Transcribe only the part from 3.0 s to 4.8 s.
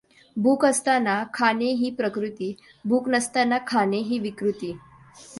नसताना खाणे ही विकृती.